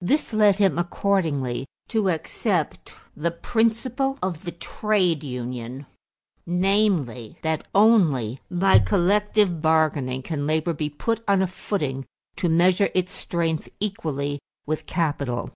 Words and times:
This 0.00 0.32
led 0.32 0.56
him, 0.56 0.78
accordingly, 0.78 1.66
to 1.88 2.08
accept 2.08 2.94
the 3.14 3.30
principle 3.30 4.18
of 4.22 4.44
the 4.46 4.52
trade 4.52 5.22
union; 5.22 5.84
namely, 6.46 7.36
that 7.42 7.66
only 7.74 8.40
by 8.50 8.78
collective 8.78 9.60
bargaining 9.60 10.22
can 10.22 10.46
labor 10.46 10.72
be 10.72 10.88
put 10.88 11.22
on 11.28 11.42
a 11.42 11.46
footing 11.46 12.06
to 12.36 12.48
measure 12.48 12.88
its 12.94 13.12
strength 13.12 13.68
equally 13.78 14.38
with 14.64 14.86
capital. 14.86 15.50